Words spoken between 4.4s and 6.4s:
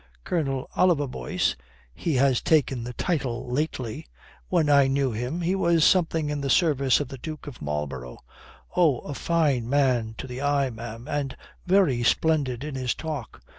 when I knew him he was something